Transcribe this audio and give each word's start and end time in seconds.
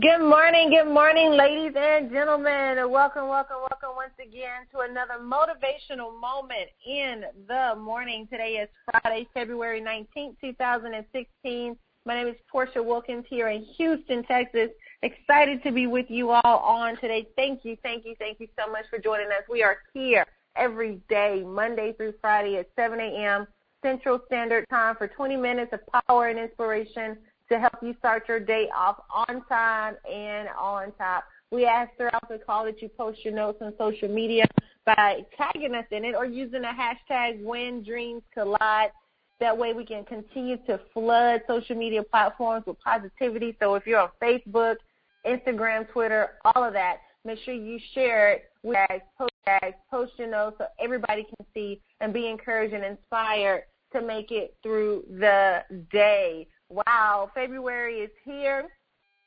Good 0.00 0.20
morning, 0.20 0.68
good 0.68 0.92
morning, 0.92 1.30
ladies 1.30 1.72
and 1.74 2.10
gentlemen. 2.10 2.90
Welcome, 2.90 3.28
welcome, 3.28 3.56
welcome 3.60 3.96
once 3.96 4.12
again 4.20 4.66
to 4.72 4.80
another 4.80 5.14
motivational 5.22 6.20
moment 6.20 6.68
in 6.86 7.24
the 7.48 7.74
morning. 7.80 8.28
Today 8.30 8.56
is 8.62 8.68
Friday, 8.90 9.26
February 9.32 9.80
19th, 9.80 10.34
2016. 10.42 11.76
My 12.04 12.14
name 12.14 12.28
is 12.28 12.34
Portia 12.52 12.82
Wilkins 12.82 13.24
here 13.26 13.48
in 13.48 13.64
Houston, 13.78 14.22
Texas. 14.24 14.68
Excited 15.00 15.62
to 15.62 15.72
be 15.72 15.86
with 15.86 16.10
you 16.10 16.28
all 16.30 16.58
on 16.58 17.00
today. 17.00 17.26
Thank 17.34 17.64
you, 17.64 17.78
thank 17.82 18.04
you, 18.04 18.14
thank 18.18 18.38
you 18.38 18.48
so 18.58 18.70
much 18.70 18.84
for 18.90 18.98
joining 18.98 19.28
us. 19.28 19.44
We 19.48 19.62
are 19.62 19.78
here 19.94 20.26
every 20.56 21.00
day, 21.08 21.42
Monday 21.42 21.94
through 21.94 22.12
Friday 22.20 22.58
at 22.58 22.68
7 22.76 23.00
a.m. 23.00 23.46
Central 23.82 24.20
Standard 24.26 24.66
Time 24.68 24.96
for 24.96 25.08
20 25.08 25.36
minutes 25.36 25.72
of 25.72 25.80
power 26.06 26.28
and 26.28 26.38
inspiration 26.38 27.16
to 27.48 27.58
help 27.58 27.74
you 27.82 27.94
start 27.98 28.24
your 28.28 28.40
day 28.40 28.68
off 28.76 28.96
on 29.10 29.44
time 29.46 29.96
and 30.10 30.48
on 30.58 30.92
top. 30.92 31.24
We 31.50 31.64
ask 31.64 31.90
throughout 31.96 32.28
the 32.28 32.38
call 32.38 32.64
that 32.64 32.82
you 32.82 32.88
post 32.88 33.24
your 33.24 33.34
notes 33.34 33.58
on 33.60 33.72
social 33.78 34.08
media 34.08 34.44
by 34.84 35.24
tagging 35.36 35.74
us 35.74 35.84
in 35.90 36.04
it 36.04 36.14
or 36.14 36.26
using 36.26 36.62
the 36.62 36.68
hashtag 36.68 37.42
when 37.42 37.82
dreams 37.82 38.22
collide. 38.34 38.90
That 39.38 39.56
way 39.56 39.74
we 39.74 39.84
can 39.84 40.04
continue 40.04 40.56
to 40.66 40.80
flood 40.94 41.42
social 41.46 41.76
media 41.76 42.02
platforms 42.02 42.64
with 42.66 42.80
positivity. 42.80 43.56
So 43.60 43.74
if 43.74 43.86
you're 43.86 44.00
on 44.00 44.08
Facebook, 44.20 44.76
Instagram, 45.26 45.88
Twitter, 45.90 46.30
all 46.44 46.64
of 46.64 46.72
that, 46.72 46.98
make 47.24 47.38
sure 47.40 47.54
you 47.54 47.78
share 47.94 48.32
it 48.32 48.44
with 48.62 49.02
post 49.18 49.30
post 49.90 50.12
your 50.18 50.28
notes 50.28 50.56
so 50.58 50.66
everybody 50.80 51.24
can 51.24 51.46
see 51.54 51.80
and 52.00 52.12
be 52.12 52.28
encouraged 52.28 52.74
and 52.74 52.84
inspired 52.84 53.64
to 53.92 54.02
make 54.02 54.30
it 54.30 54.56
through 54.62 55.04
the 55.20 55.62
day. 55.92 56.46
Wow, 56.68 57.30
February 57.34 58.00
is 58.00 58.10
here. 58.24 58.68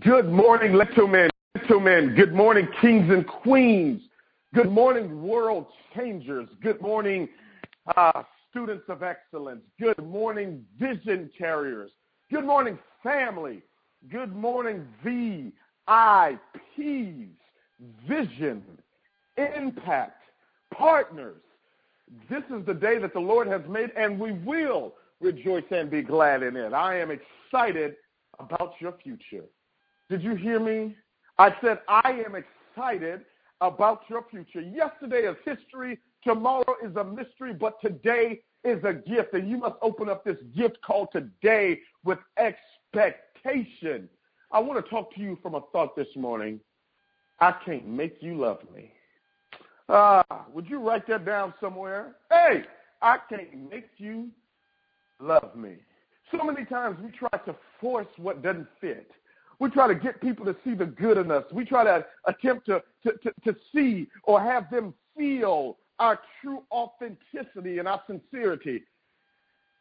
Good 0.00 0.32
morning, 0.32 0.72
gentlemen. 0.72 1.28
Gentlemen, 1.58 2.14
good 2.14 2.32
morning, 2.32 2.66
kings 2.80 3.10
and 3.10 3.26
queens. 3.26 4.00
Good 4.54 4.70
morning, 4.70 5.22
world 5.22 5.66
changers. 5.94 6.48
Good 6.62 6.80
morning, 6.80 7.28
uh, 7.94 8.22
students 8.50 8.84
of 8.88 9.02
excellence. 9.02 9.60
Good 9.78 10.02
morning, 10.02 10.64
vision 10.80 11.30
carriers. 11.36 11.90
Good 12.30 12.46
morning, 12.46 12.78
family. 13.02 13.60
Good 14.10 14.34
morning, 14.34 14.86
VIPs, 15.04 15.52
vision, 18.08 18.62
impact, 19.36 20.22
partners. 20.72 21.42
This 22.30 22.42
is 22.56 22.64
the 22.66 22.74
day 22.74 22.98
that 22.98 23.12
the 23.12 23.20
Lord 23.20 23.48
has 23.48 23.62
made, 23.68 23.90
and 23.96 24.18
we 24.18 24.32
will 24.32 24.94
rejoice 25.20 25.64
and 25.70 25.90
be 25.90 26.02
glad 26.02 26.42
in 26.42 26.56
it. 26.56 26.72
I 26.72 27.00
am 27.00 27.10
excited 27.10 27.96
about 28.38 28.74
your 28.80 28.92
future. 29.02 29.44
Did 30.08 30.22
you 30.22 30.34
hear 30.34 30.60
me? 30.60 30.94
I 31.38 31.54
said, 31.60 31.80
I 31.88 32.22
am 32.24 32.34
excited 32.36 33.22
about 33.60 34.02
your 34.08 34.24
future. 34.30 34.60
Yesterday 34.60 35.22
is 35.22 35.36
history, 35.44 35.98
tomorrow 36.22 36.76
is 36.84 36.94
a 36.96 37.04
mystery, 37.04 37.52
but 37.52 37.80
today 37.80 38.40
is 38.64 38.82
a 38.84 38.92
gift, 38.92 39.32
and 39.32 39.48
you 39.48 39.58
must 39.58 39.76
open 39.82 40.08
up 40.08 40.24
this 40.24 40.38
gift 40.56 40.78
called 40.82 41.08
today 41.12 41.80
with 42.04 42.18
expectation. 42.38 44.08
I 44.52 44.60
want 44.60 44.82
to 44.82 44.90
talk 44.90 45.14
to 45.14 45.20
you 45.20 45.38
from 45.42 45.54
a 45.54 45.60
thought 45.72 45.96
this 45.96 46.14
morning. 46.14 46.60
I 47.40 47.52
can't 47.64 47.86
make 47.86 48.18
you 48.20 48.36
love 48.36 48.60
me. 48.74 48.92
Uh, 49.88 50.22
would 50.52 50.68
you 50.68 50.80
write 50.80 51.06
that 51.06 51.24
down 51.24 51.54
somewhere? 51.60 52.16
Hey, 52.30 52.64
I 53.02 53.18
can't 53.28 53.70
make 53.70 53.88
you 53.98 54.28
love 55.20 55.54
me. 55.54 55.76
So 56.30 56.42
many 56.42 56.64
times 56.64 56.98
we 57.02 57.10
try 57.10 57.38
to 57.44 57.54
force 57.80 58.08
what 58.16 58.42
doesn't 58.42 58.66
fit. 58.80 59.10
We 59.58 59.70
try 59.70 59.86
to 59.86 59.94
get 59.94 60.20
people 60.20 60.44
to 60.46 60.56
see 60.64 60.74
the 60.74 60.86
good 60.86 61.16
in 61.16 61.30
us. 61.30 61.44
We 61.52 61.64
try 61.64 61.84
to 61.84 62.04
attempt 62.26 62.66
to, 62.66 62.82
to, 63.04 63.12
to, 63.12 63.32
to 63.44 63.56
see 63.74 64.08
or 64.24 64.40
have 64.40 64.68
them 64.70 64.92
feel 65.16 65.78
our 65.98 66.18
true 66.40 66.62
authenticity 66.72 67.78
and 67.78 67.88
our 67.88 68.02
sincerity. 68.06 68.82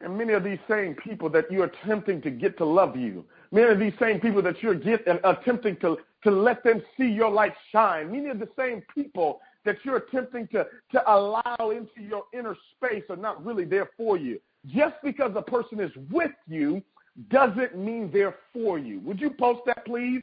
And 0.01 0.17
many 0.17 0.33
of 0.33 0.43
these 0.43 0.59
same 0.69 0.95
people 0.95 1.29
that 1.29 1.51
you're 1.51 1.65
attempting 1.65 2.21
to 2.21 2.29
get 2.29 2.57
to 2.59 2.65
love 2.65 2.95
you, 2.95 3.25
many 3.51 3.71
of 3.71 3.79
these 3.79 3.93
same 3.99 4.19
people 4.19 4.41
that 4.43 4.61
you're 4.61 4.75
get, 4.75 5.05
attempting 5.23 5.77
to, 5.77 5.97
to 6.23 6.31
let 6.31 6.63
them 6.63 6.81
see 6.97 7.07
your 7.07 7.31
light 7.31 7.53
shine, 7.71 8.11
many 8.11 8.27
of 8.27 8.39
the 8.39 8.49
same 8.57 8.83
people 8.93 9.41
that 9.65 9.77
you're 9.83 9.97
attempting 9.97 10.47
to, 10.49 10.65
to 10.91 11.11
allow 11.11 11.71
into 11.71 12.01
your 12.01 12.23
inner 12.33 12.55
space 12.75 13.03
are 13.09 13.17
not 13.17 13.43
really 13.45 13.65
there 13.65 13.89
for 13.97 14.17
you. 14.17 14.39
Just 14.67 14.95
because 15.03 15.31
a 15.35 15.41
person 15.41 15.79
is 15.79 15.91
with 16.11 16.31
you 16.47 16.81
doesn't 17.29 17.77
mean 17.77 18.09
they're 18.11 18.35
for 18.53 18.79
you. 18.79 18.99
Would 19.01 19.19
you 19.19 19.29
post 19.29 19.61
that, 19.65 19.85
please? 19.85 20.21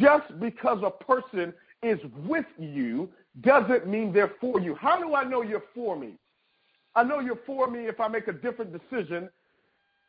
Just 0.00 0.38
because 0.40 0.82
a 0.84 0.90
person 0.90 1.52
is 1.82 1.98
with 2.24 2.46
you 2.58 3.08
doesn't 3.42 3.86
mean 3.86 4.12
they're 4.12 4.32
for 4.40 4.60
you. 4.60 4.74
How 4.74 4.98
do 4.98 5.14
I 5.14 5.24
know 5.24 5.42
you're 5.42 5.64
for 5.74 5.96
me? 5.98 6.14
I 6.94 7.02
know 7.02 7.20
you're 7.20 7.40
for 7.46 7.70
me 7.70 7.80
if 7.86 8.00
I 8.00 8.08
make 8.08 8.28
a 8.28 8.32
different 8.32 8.72
decision 8.72 9.28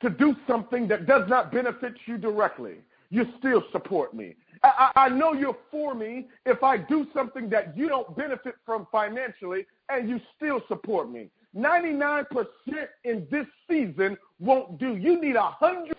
to 0.01 0.09
do 0.09 0.35
something 0.47 0.87
that 0.87 1.05
does 1.05 1.27
not 1.27 1.51
benefit 1.51 1.93
you 2.05 2.17
directly. 2.17 2.75
You 3.09 3.25
still 3.39 3.63
support 3.71 4.13
me. 4.13 4.35
I, 4.63 4.91
I 4.95 5.09
know 5.09 5.33
you're 5.33 5.57
for 5.71 5.93
me 5.93 6.27
if 6.45 6.63
I 6.63 6.77
do 6.77 7.05
something 7.13 7.49
that 7.49 7.77
you 7.77 7.87
don't 7.87 8.15
benefit 8.17 8.55
from 8.65 8.87
financially 8.91 9.65
and 9.89 10.09
you 10.09 10.19
still 10.35 10.61
support 10.67 11.11
me. 11.11 11.29
99% 11.55 12.25
in 13.03 13.27
this 13.31 13.45
season 13.69 14.17
won't 14.39 14.77
do. 14.77 14.95
You 14.95 15.21
need 15.21 15.35
100% 15.35 15.95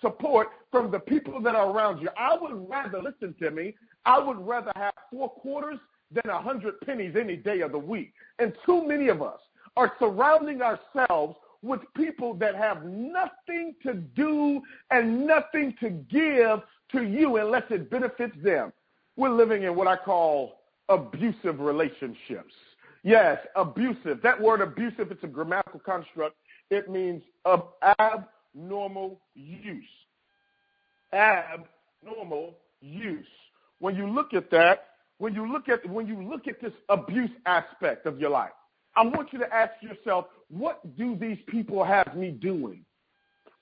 support 0.00 0.48
from 0.70 0.90
the 0.90 0.98
people 0.98 1.40
that 1.42 1.54
are 1.54 1.70
around 1.70 2.00
you. 2.00 2.08
I 2.16 2.36
would 2.40 2.68
rather, 2.68 3.02
listen 3.02 3.34
to 3.40 3.50
me, 3.50 3.74
I 4.04 4.18
would 4.18 4.38
rather 4.38 4.72
have 4.76 4.94
four 5.10 5.28
quarters 5.28 5.78
than 6.12 6.30
a 6.30 6.40
hundred 6.40 6.80
pennies 6.82 7.16
any 7.18 7.36
day 7.36 7.60
of 7.60 7.72
the 7.72 7.78
week. 7.78 8.12
And 8.38 8.52
too 8.64 8.86
many 8.86 9.08
of 9.08 9.22
us 9.22 9.40
are 9.76 9.92
surrounding 9.98 10.62
ourselves 10.62 11.36
with 11.66 11.80
people 11.94 12.34
that 12.34 12.54
have 12.54 12.84
nothing 12.84 13.74
to 13.82 13.94
do 13.94 14.62
and 14.90 15.26
nothing 15.26 15.74
to 15.80 15.90
give 15.90 16.60
to 16.92 17.02
you 17.02 17.36
unless 17.36 17.64
it 17.70 17.90
benefits 17.90 18.36
them. 18.42 18.72
We're 19.16 19.30
living 19.30 19.64
in 19.64 19.74
what 19.74 19.86
I 19.86 19.96
call 19.96 20.60
abusive 20.88 21.60
relationships. 21.60 22.54
Yes, 23.02 23.38
abusive. 23.54 24.20
That 24.22 24.40
word 24.40 24.60
abusive, 24.60 25.10
it's 25.10 25.22
a 25.22 25.28
grammatical 25.28 25.80
construct. 25.80 26.36
It 26.70 26.90
means 26.90 27.22
of 27.44 27.68
abnormal 28.00 29.20
use. 29.34 29.84
Abnormal 31.12 32.56
use. 32.80 33.26
When 33.78 33.94
you 33.94 34.08
look 34.08 34.34
at 34.34 34.50
that, 34.50 34.88
when 35.18 35.34
you 35.34 35.50
look 35.50 35.68
at 35.68 35.88
when 35.88 36.06
you 36.06 36.22
look 36.22 36.46
at 36.46 36.60
this 36.60 36.72
abuse 36.88 37.30
aspect 37.46 38.06
of 38.06 38.20
your 38.20 38.30
life, 38.30 38.50
I 38.96 39.02
want 39.04 39.32
you 39.32 39.38
to 39.40 39.54
ask 39.54 39.72
yourself, 39.82 40.26
what 40.48 40.96
do 40.96 41.16
these 41.16 41.38
people 41.46 41.84
have 41.84 42.16
me 42.16 42.30
doing? 42.30 42.84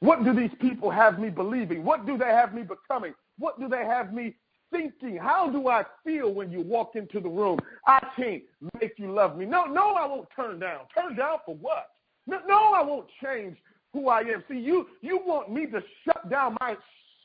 What 0.01 0.25
do 0.25 0.35
these 0.35 0.51
people 0.61 0.91
have 0.91 1.19
me 1.19 1.31
believing? 1.31 1.85
What 1.85 2.07
do 2.07 2.19
they 2.19 2.27
have 2.27 2.55
me 2.55 2.63
becoming? 2.63 3.15
What 3.39 3.59
do 3.59 3.69
they 3.69 3.85
have 3.85 4.13
me 4.13 4.37
thinking? 4.71 5.17
How 5.17 5.49
do 5.51 5.69
I 5.69 5.85
feel 6.05 6.33
when 6.33 6.51
you 6.51 6.61
walk 6.61 6.95
into 6.95 7.21
the 7.21 7.29
room? 7.29 7.59
I 7.87 8.07
can't 8.17 8.43
make 8.81 8.99
you 8.99 9.13
love 9.13 9.37
me. 9.37 9.47
No, 9.47 9.65
no, 9.65 9.95
I 9.95 10.07
won't 10.07 10.29
turn 10.35 10.59
down. 10.59 10.81
Turn 10.95 11.17
down 11.17 11.39
for 11.47 11.55
what? 11.55 11.89
No, 12.27 12.41
no, 12.47 12.73
I 12.75 12.83
won't 12.83 13.09
change 13.23 13.57
who 13.93 14.09
I 14.09 14.21
am. 14.21 14.45
See, 14.49 14.59
you 14.59 14.89
you 15.01 15.21
want 15.25 15.53
me 15.53 15.67
to 15.67 15.83
shut 16.05 16.29
down 16.29 16.57
my 16.61 16.77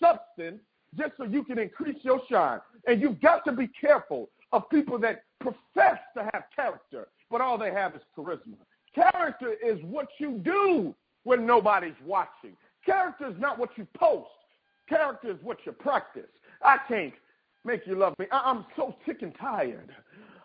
substance 0.01 0.61
just 0.97 1.11
so 1.17 1.23
you 1.23 1.43
can 1.43 1.59
increase 1.59 1.97
your 2.03 2.21
shine. 2.29 2.59
And 2.87 3.01
you've 3.01 3.21
got 3.21 3.45
to 3.45 3.51
be 3.51 3.67
careful 3.67 4.29
of 4.51 4.69
people 4.69 4.97
that 4.99 5.23
profess 5.39 5.99
to 6.15 6.29
have 6.33 6.43
character, 6.55 7.07
but 7.29 7.41
all 7.41 7.57
they 7.57 7.71
have 7.71 7.95
is 7.95 8.01
charisma. 8.17 8.57
Character 8.93 9.53
is 9.63 9.79
what 9.83 10.07
you 10.17 10.39
do 10.43 10.95
when 11.23 11.45
nobody's 11.45 11.93
watching. 12.05 12.55
Character 12.85 13.27
is 13.29 13.35
not 13.39 13.59
what 13.59 13.69
you 13.77 13.87
post. 13.95 14.29
Character 14.87 15.31
is 15.31 15.37
what 15.43 15.57
you 15.65 15.71
practice. 15.71 16.29
I 16.63 16.77
can't 16.87 17.13
make 17.63 17.85
you 17.85 17.95
love 17.95 18.17
me. 18.17 18.25
I- 18.31 18.49
am 18.49 18.65
so 18.75 18.95
sick 19.05 19.21
and 19.21 19.33
tired 19.35 19.93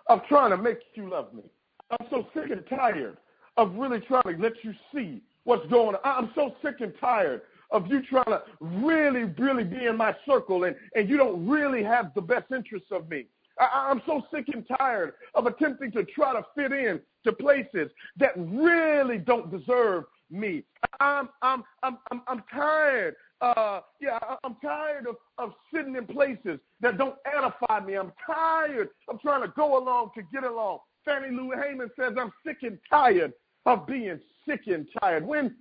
of 0.09 0.21
trying 0.29 0.51
to 0.51 0.57
make 0.57 0.79
you 0.95 1.09
love 1.09 1.33
me. 1.33 1.43
I'm 1.91 2.07
so 2.11 2.27
sick 2.35 2.51
and 2.51 2.67
tired 2.69 3.17
of 3.57 3.75
really 3.77 4.01
trying 4.01 4.25
to 4.25 4.37
let 4.43 4.53
you 4.63 4.75
see 4.93 5.23
what's 5.45 5.67
going 5.69 5.97
on. 5.97 6.01
I'm 6.05 6.31
so 6.35 6.55
sick 6.63 6.81
and 6.81 6.93
tired 7.01 7.43
of 7.71 7.87
you 7.87 8.03
trying 8.03 8.25
to 8.27 8.43
really, 8.61 9.25
really 9.25 9.65
be 9.65 9.87
in 9.87 9.97
my 9.97 10.15
circle 10.27 10.65
and, 10.65 10.77
and 10.95 11.09
you 11.09 11.17
don't 11.17 11.47
really 11.47 11.83
have 11.83 12.13
the 12.15 12.21
best 12.21 12.51
interests 12.53 12.89
of 12.91 13.09
me. 13.09 13.27
I, 13.59 13.89
I'm 13.91 14.03
so 14.07 14.23
sick 14.33 14.47
and 14.53 14.67
tired 14.79 15.15
of 15.35 15.47
attempting 15.47 15.93
to 15.93 16.05
try 16.05 16.33
to 16.33 16.45
fit 16.55 16.73
in 16.73 17.01
to 17.25 17.33
places 17.33 17.91
that 18.17 18.33
really 18.37 19.19
don't 19.19 19.51
deserve 19.51 20.05
me. 20.31 20.65
I'm 21.01 21.29
I'm 21.43 21.65
I'm 21.83 21.99
I'm, 22.11 22.23
I'm 22.27 22.43
tired. 22.53 23.17
Uh, 23.41 23.81
yeah, 24.01 24.19
I'm 24.43 24.57
tired 24.63 25.07
of, 25.07 25.17
of 25.39 25.53
sitting 25.73 25.97
in 25.97 26.07
places 26.07 26.59
that 26.81 26.97
don't 26.97 27.17
edify 27.27 27.85
me. 27.85 27.95
I'm 27.95 28.13
tired 28.25 28.89
of 29.09 29.21
trying 29.21 29.43
to 29.43 29.49
go 29.49 29.77
along 29.79 30.13
to 30.15 30.23
get 30.33 30.45
along. 30.45 30.79
Fannie 31.05 31.35
Lou 31.35 31.51
Hamer 31.51 31.91
says 31.99 32.15
I'm 32.19 32.33
sick 32.47 32.59
and 32.63 32.79
tired 32.89 33.33
of 33.67 33.87
being 33.87 34.19
sick 34.49 34.63
and 34.67 34.87
tired. 35.01 35.27
When 35.27 35.57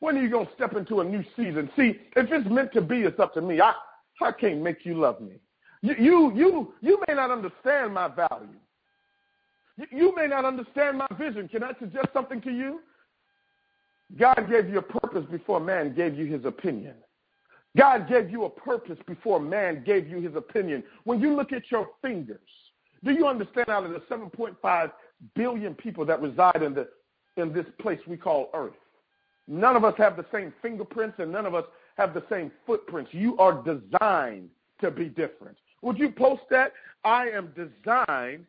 when 0.00 0.16
are 0.16 0.22
you 0.22 0.30
gonna 0.30 0.48
step 0.54 0.74
into 0.74 1.00
a 1.00 1.04
new 1.04 1.24
season? 1.36 1.70
See, 1.76 1.98
if 2.16 2.30
it's 2.30 2.48
meant 2.48 2.72
to 2.74 2.80
be, 2.80 3.02
it's 3.02 3.18
up 3.18 3.34
to 3.34 3.40
me. 3.40 3.60
I 3.60 3.74
I 4.22 4.32
can't 4.32 4.60
make 4.60 4.84
you 4.84 4.94
love 4.94 5.20
me. 5.20 5.40
You, 5.84 6.32
you, 6.34 6.72
you, 6.80 7.02
may 7.06 7.14
not 7.14 7.30
understand 7.30 7.92
my 7.92 8.08
value. 8.08 8.56
You, 9.76 9.86
you 9.90 10.16
may 10.16 10.26
not 10.26 10.46
understand 10.46 10.96
my 10.96 11.06
vision. 11.18 11.46
Can 11.46 11.62
I 11.62 11.72
suggest 11.78 12.06
something 12.14 12.40
to 12.40 12.50
you? 12.50 12.80
God 14.18 14.46
gave 14.50 14.70
you 14.70 14.78
a 14.78 14.82
purpose 14.82 15.26
before 15.30 15.60
man 15.60 15.94
gave 15.94 16.16
you 16.16 16.24
his 16.24 16.46
opinion. 16.46 16.94
God 17.76 18.08
gave 18.08 18.30
you 18.30 18.44
a 18.44 18.50
purpose 18.50 18.96
before 19.06 19.38
man 19.38 19.84
gave 19.84 20.08
you 20.08 20.22
his 20.22 20.34
opinion. 20.34 20.82
When 21.04 21.20
you 21.20 21.36
look 21.36 21.52
at 21.52 21.70
your 21.70 21.90
fingers, 22.00 22.38
do 23.04 23.12
you 23.12 23.26
understand 23.26 23.68
out 23.68 23.84
of 23.84 23.90
the 23.90 24.00
7.5 24.10 24.92
billion 25.34 25.74
people 25.74 26.06
that 26.06 26.22
reside 26.22 26.62
in, 26.62 26.72
the, 26.72 26.88
in 27.36 27.52
this 27.52 27.66
place 27.78 28.00
we 28.06 28.16
call 28.16 28.48
Earth, 28.54 28.72
none 29.46 29.76
of 29.76 29.84
us 29.84 29.94
have 29.98 30.16
the 30.16 30.24
same 30.32 30.50
fingerprints 30.62 31.16
and 31.18 31.30
none 31.30 31.44
of 31.44 31.54
us 31.54 31.64
have 31.98 32.14
the 32.14 32.24
same 32.30 32.50
footprints. 32.64 33.12
You 33.12 33.36
are 33.36 33.62
designed 33.62 34.48
to 34.80 34.90
be 34.90 35.10
different. 35.10 35.58
Would 35.84 35.98
you 35.98 36.10
post 36.10 36.44
that? 36.48 36.72
I 37.04 37.28
am 37.28 37.52
designed 37.54 38.46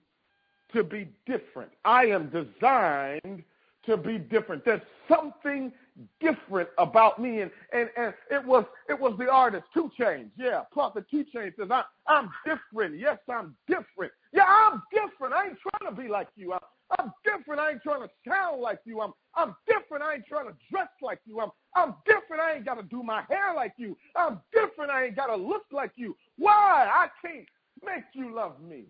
to 0.73 0.83
be 0.85 1.09
different. 1.25 1.69
I 1.83 2.05
am 2.05 2.29
designed 2.29 3.43
to 3.85 3.97
be 3.97 4.17
different. 4.17 4.63
There's 4.63 4.81
something 5.09 5.73
different 6.19 6.69
about 6.77 7.19
me. 7.19 7.41
And, 7.41 7.51
and, 7.73 7.89
and 7.97 8.13
it 8.29 8.45
was 8.45 8.65
it 8.89 8.99
was 8.99 9.15
the 9.17 9.29
artist, 9.29 9.65
2 9.73 9.91
Chainz. 9.99 10.29
Yeah, 10.37 10.61
Prophet 10.71 11.05
2 11.09 11.25
Chainz 11.33 11.55
says, 11.57 11.69
I, 11.71 11.83
I'm 12.07 12.29
different. 12.45 12.99
Yes, 12.99 13.17
I'm 13.29 13.55
different. 13.67 14.11
Yeah, 14.33 14.45
I'm 14.47 14.81
different. 14.91 15.33
I 15.33 15.47
ain't 15.47 15.57
trying 15.59 15.95
to 15.95 16.01
be 16.01 16.07
like 16.07 16.27
you. 16.35 16.53
I'm, 16.53 16.59
I'm 16.99 17.13
different. 17.23 17.61
I 17.61 17.71
ain't 17.71 17.83
trying 17.83 18.01
to 18.01 18.09
sound 18.27 18.61
like 18.61 18.79
you. 18.85 19.01
I'm 19.01 19.13
I'm 19.35 19.55
different. 19.67 20.03
I 20.03 20.15
ain't 20.15 20.25
trying 20.27 20.47
to 20.47 20.53
dress 20.71 20.89
like 21.01 21.19
you. 21.25 21.39
I'm 21.39 21.49
I'm 21.75 21.95
different. 22.05 22.41
I 22.41 22.55
ain't 22.55 22.65
got 22.65 22.75
to 22.75 22.83
do 22.83 23.03
my 23.03 23.23
hair 23.29 23.53
like 23.55 23.73
you. 23.77 23.97
I'm 24.15 24.41
different. 24.53 24.91
I 24.91 25.05
ain't 25.05 25.15
got 25.15 25.27
to 25.27 25.35
look 25.35 25.63
like 25.71 25.91
you. 25.95 26.15
Why? 26.37 26.87
I 26.91 27.07
can't 27.25 27.45
make 27.85 28.03
you 28.13 28.33
love 28.35 28.61
me. 28.61 28.85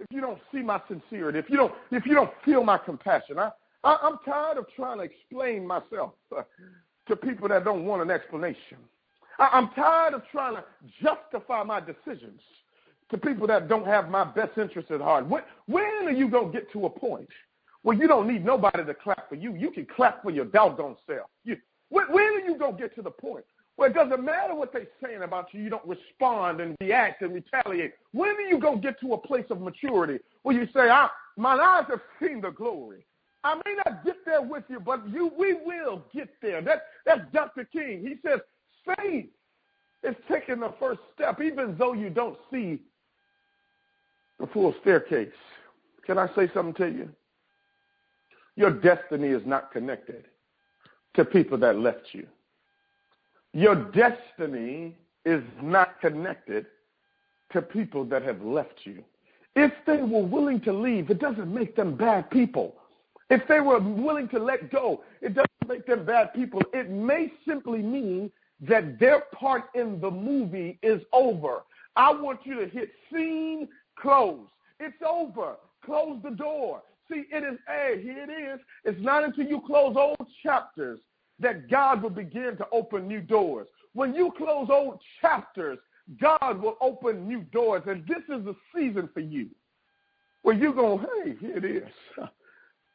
If 0.00 0.06
you 0.10 0.20
don't 0.20 0.40
see 0.52 0.62
my 0.62 0.80
sincerity, 0.88 1.38
if 1.38 1.48
you 1.48 1.56
don't 1.56 1.72
if 1.90 2.06
you 2.06 2.14
don't 2.14 2.32
feel 2.44 2.64
my 2.64 2.78
compassion, 2.78 3.38
I, 3.38 3.50
I 3.84 3.98
I'm 4.02 4.18
tired 4.24 4.58
of 4.58 4.66
trying 4.74 4.98
to 4.98 5.04
explain 5.04 5.66
myself 5.66 6.12
uh, 6.36 6.42
to 7.08 7.16
people 7.16 7.48
that 7.48 7.64
don't 7.64 7.84
want 7.84 8.02
an 8.02 8.10
explanation. 8.10 8.78
I, 9.38 9.48
I'm 9.52 9.70
tired 9.70 10.14
of 10.14 10.22
trying 10.30 10.56
to 10.56 10.64
justify 11.02 11.62
my 11.62 11.80
decisions 11.80 12.40
to 13.10 13.18
people 13.18 13.46
that 13.46 13.68
don't 13.68 13.86
have 13.86 14.08
my 14.08 14.24
best 14.24 14.56
interest 14.58 14.90
at 14.90 15.00
heart. 15.00 15.28
When, 15.28 15.42
when 15.66 16.06
are 16.06 16.12
you 16.12 16.28
going 16.28 16.50
to 16.50 16.52
get 16.52 16.72
to 16.72 16.86
a 16.86 16.90
point 16.90 17.28
where 17.82 17.96
you 17.96 18.08
don't 18.08 18.26
need 18.26 18.44
nobody 18.44 18.84
to 18.84 18.94
clap 18.94 19.28
for 19.28 19.34
you? 19.34 19.54
You 19.54 19.70
can 19.70 19.86
clap 19.86 20.22
for 20.22 20.30
your 20.30 20.46
doggone 20.46 20.96
self. 21.06 21.28
You, 21.44 21.56
when, 21.90 22.10
when 22.10 22.24
are 22.24 22.40
you 22.40 22.56
going 22.56 22.76
to 22.76 22.82
get 22.82 22.94
to 22.94 23.02
the 23.02 23.10
point 23.10 23.44
where 23.76 23.90
it 23.90 23.94
doesn't 23.94 24.24
matter 24.24 24.54
what 24.54 24.72
they're 24.72 24.86
saying 25.02 25.22
about 25.22 25.48
you, 25.52 25.62
you 25.62 25.70
don't 25.70 25.86
respond 25.86 26.60
and 26.60 26.74
react 26.80 27.22
and 27.22 27.34
retaliate? 27.34 27.92
When 28.12 28.30
are 28.30 28.48
you 28.48 28.58
going 28.58 28.80
to 28.80 28.82
get 28.82 28.98
to 29.00 29.12
a 29.12 29.18
place 29.18 29.46
of 29.50 29.60
maturity 29.60 30.22
where 30.42 30.56
you 30.56 30.66
say, 30.74 30.88
I, 30.88 31.08
my 31.36 31.54
eyes 31.54 31.84
have 31.88 32.00
seen 32.20 32.40
the 32.40 32.50
glory? 32.50 33.04
I 33.44 33.54
may 33.54 33.74
not 33.84 34.04
get 34.04 34.24
there 34.24 34.42
with 34.42 34.64
you, 34.68 34.78
but 34.78 35.08
you, 35.08 35.32
we 35.36 35.54
will 35.54 36.02
get 36.14 36.28
there. 36.40 36.62
That, 36.62 36.82
that's 37.04 37.22
Dr. 37.32 37.64
King. 37.64 38.00
He 38.02 38.14
says, 38.26 38.40
faith 38.96 39.26
is 40.02 40.14
taking 40.30 40.60
the 40.60 40.72
first 40.78 41.00
step, 41.14 41.40
even 41.40 41.76
though 41.76 41.92
you 41.92 42.10
don't 42.10 42.38
see 42.52 42.80
the 44.38 44.46
full 44.48 44.74
staircase. 44.80 45.32
Can 46.06 46.18
I 46.18 46.28
say 46.34 46.50
something 46.54 46.74
to 46.74 46.92
you? 46.92 47.08
Your 48.56 48.70
destiny 48.70 49.28
is 49.28 49.42
not 49.46 49.72
connected 49.72 50.24
to 51.14 51.24
people 51.24 51.58
that 51.58 51.78
left 51.78 52.08
you. 52.12 52.26
Your 53.52 53.74
destiny 53.74 54.96
is 55.24 55.42
not 55.62 56.00
connected 56.00 56.66
to 57.52 57.62
people 57.62 58.04
that 58.06 58.22
have 58.22 58.42
left 58.42 58.80
you. 58.84 59.04
If 59.54 59.72
they 59.86 59.98
were 59.98 60.24
willing 60.24 60.60
to 60.62 60.72
leave, 60.72 61.10
it 61.10 61.18
doesn't 61.18 61.52
make 61.52 61.76
them 61.76 61.94
bad 61.94 62.30
people. 62.30 62.76
If 63.32 63.48
they 63.48 63.60
were 63.60 63.80
willing 63.80 64.28
to 64.28 64.38
let 64.38 64.70
go, 64.70 65.04
it 65.22 65.32
doesn't 65.32 65.66
make 65.66 65.86
them 65.86 66.04
bad 66.04 66.34
people. 66.34 66.60
It 66.74 66.90
may 66.90 67.32
simply 67.48 67.78
mean 67.78 68.30
that 68.60 69.00
their 69.00 69.22
part 69.32 69.70
in 69.74 70.02
the 70.02 70.10
movie 70.10 70.78
is 70.82 71.00
over. 71.14 71.62
I 71.96 72.12
want 72.12 72.40
you 72.44 72.60
to 72.60 72.66
hit 72.66 72.90
scene 73.10 73.68
close. 73.98 74.46
It's 74.80 75.02
over. 75.02 75.54
Close 75.82 76.18
the 76.22 76.32
door. 76.32 76.82
See, 77.10 77.24
it 77.32 77.42
is, 77.42 77.58
hey, 77.66 78.02
here 78.02 78.26
it 78.28 78.30
is. 78.30 78.60
It's 78.84 79.02
not 79.02 79.24
until 79.24 79.46
you 79.46 79.62
close 79.66 79.96
old 79.98 80.28
chapters 80.42 81.00
that 81.40 81.70
God 81.70 82.02
will 82.02 82.10
begin 82.10 82.58
to 82.58 82.66
open 82.70 83.08
new 83.08 83.22
doors. 83.22 83.66
When 83.94 84.14
you 84.14 84.30
close 84.36 84.68
old 84.70 85.00
chapters, 85.22 85.78
God 86.20 86.60
will 86.60 86.76
open 86.82 87.26
new 87.26 87.44
doors. 87.44 87.84
And 87.86 88.06
this 88.06 88.24
is 88.28 88.44
the 88.44 88.54
season 88.76 89.08
for 89.14 89.20
you 89.20 89.48
where 90.42 90.54
you're 90.54 90.74
going, 90.74 91.06
hey, 91.24 91.34
here 91.40 91.56
it 91.56 91.64
is. 91.64 91.88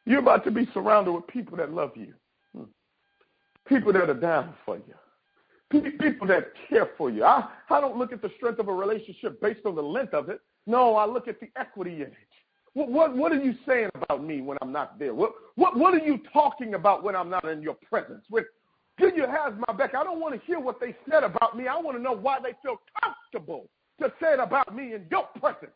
You're 0.07 0.19
about 0.19 0.45
to 0.45 0.51
be 0.51 0.65
surrounded 0.73 1.11
with 1.11 1.27
people 1.27 1.57
that 1.57 1.73
love 1.73 1.91
you, 1.95 2.13
hmm. 2.55 2.63
people 3.67 3.91
that 3.91 4.09
are 4.09 4.13
down 4.13 4.53
for 4.65 4.77
you, 4.77 4.93
people 5.99 6.25
that 6.27 6.53
care 6.69 6.91
for 6.97 7.09
you. 7.09 7.25
I, 7.25 7.49
I 7.69 7.81
don't 7.81 7.97
look 7.97 8.13
at 8.13 8.21
the 8.21 8.31
strength 8.37 8.59
of 8.59 8.69
a 8.69 8.73
relationship 8.73 9.41
based 9.41 9.65
on 9.65 9.75
the 9.75 9.83
length 9.83 10.13
of 10.13 10.29
it. 10.29 10.39
No, 10.65 10.95
I 10.95 11.05
look 11.05 11.27
at 11.27 11.41
the 11.41 11.49
equity 11.57 11.95
in 11.95 12.03
it. 12.03 12.13
What, 12.73 12.89
what, 12.89 13.17
what 13.17 13.31
are 13.33 13.43
you 13.43 13.53
saying 13.67 13.89
about 14.01 14.23
me 14.23 14.39
when 14.39 14.57
I'm 14.61 14.71
not 14.71 14.97
there? 14.97 15.13
What, 15.13 15.33
what, 15.55 15.75
what 15.75 15.93
are 15.93 16.05
you 16.05 16.21
talking 16.31 16.75
about 16.75 17.03
when 17.03 17.13
I'm 17.13 17.29
not 17.29 17.43
in 17.43 17.61
your 17.61 17.75
presence? 17.89 18.23
When, 18.29 18.45
do 18.97 19.11
you 19.13 19.25
have 19.27 19.57
my 19.67 19.73
back? 19.73 19.93
I 19.93 20.05
don't 20.05 20.21
want 20.21 20.39
to 20.39 20.47
hear 20.47 20.59
what 20.59 20.79
they 20.79 20.95
said 21.09 21.23
about 21.23 21.57
me. 21.57 21.67
I 21.67 21.75
want 21.75 21.97
to 21.97 22.01
know 22.01 22.13
why 22.13 22.37
they 22.41 22.53
feel 22.63 22.77
comfortable 23.03 23.67
to 23.99 24.13
say 24.21 24.35
it 24.35 24.39
about 24.39 24.73
me 24.73 24.93
in 24.93 25.05
your 25.11 25.27
presence. 25.37 25.73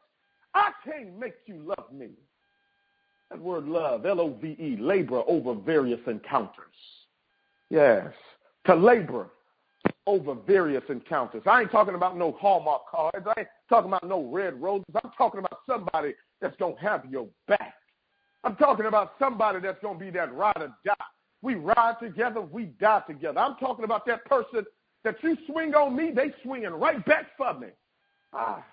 I 0.53 0.71
can't 0.85 1.19
make 1.19 1.33
you 1.47 1.61
love 1.65 1.91
me. 1.91 2.11
That 3.31 3.39
word 3.39 3.65
love, 3.65 4.05
L 4.05 4.19
O 4.19 4.37
V 4.41 4.57
E, 4.59 4.75
labor 4.77 5.23
over 5.25 5.55
various 5.55 6.01
encounters. 6.05 6.65
Yes, 7.69 8.11
to 8.65 8.75
labor 8.75 9.29
over 10.05 10.35
various 10.35 10.83
encounters. 10.89 11.41
I 11.45 11.61
ain't 11.61 11.71
talking 11.71 11.95
about 11.95 12.17
no 12.17 12.33
Hallmark 12.33 12.81
cards. 12.91 13.25
I 13.25 13.39
ain't 13.39 13.47
talking 13.69 13.89
about 13.89 14.05
no 14.05 14.23
red 14.23 14.61
roses. 14.61 14.85
I'm 15.01 15.11
talking 15.17 15.39
about 15.39 15.59
somebody 15.65 16.13
that's 16.41 16.57
going 16.57 16.75
to 16.75 16.81
have 16.81 17.05
your 17.09 17.27
back. 17.47 17.75
I'm 18.43 18.57
talking 18.57 18.87
about 18.87 19.13
somebody 19.17 19.61
that's 19.61 19.79
going 19.81 19.97
to 19.97 20.03
be 20.03 20.11
that 20.11 20.33
ride 20.33 20.57
or 20.57 20.75
die. 20.85 20.93
We 21.41 21.55
ride 21.55 21.95
together, 22.01 22.41
we 22.41 22.65
die 22.65 23.03
together. 23.07 23.39
I'm 23.39 23.55
talking 23.55 23.85
about 23.85 24.05
that 24.07 24.25
person 24.25 24.65
that 25.05 25.15
you 25.23 25.37
swing 25.47 25.73
on 25.73 25.95
me, 25.95 26.11
they 26.13 26.33
swinging 26.43 26.71
right 26.71 27.03
back 27.05 27.27
for 27.37 27.53
me. 27.53 27.67
Ah, 28.33 28.63